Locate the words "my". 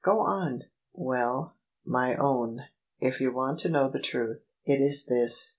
1.85-2.15